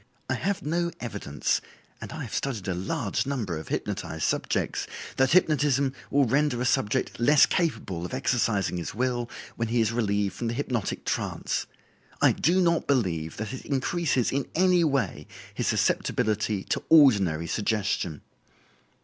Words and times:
I 0.27 0.33
have 0.33 0.63
no 0.63 0.89
evidence 0.99 1.61
(and 2.01 2.11
I 2.11 2.23
have 2.23 2.33
studied 2.33 2.67
a 2.67 2.73
large 2.73 3.27
number 3.27 3.55
of 3.59 3.67
hypnotized 3.67 4.23
subjects) 4.23 4.87
that 5.17 5.33
hypnotism 5.33 5.93
will 6.09 6.25
render 6.25 6.59
a 6.59 6.65
subject 6.65 7.19
less 7.19 7.45
capable 7.45 8.03
of 8.03 8.11
exercising 8.11 8.77
his 8.77 8.95
will 8.95 9.29
when 9.57 9.67
he 9.67 9.79
is 9.79 9.91
relieved 9.91 10.33
from 10.33 10.47
the 10.47 10.55
hypnotic 10.55 11.05
trance. 11.05 11.67
I 12.19 12.31
do 12.31 12.59
not 12.61 12.87
believe 12.87 13.37
that 13.37 13.53
it 13.53 13.63
increases 13.63 14.31
in 14.31 14.47
any 14.55 14.83
way 14.83 15.27
his 15.53 15.67
susceptibility 15.67 16.63
to 16.63 16.83
ordinary 16.89 17.45
suggestion." 17.45 18.23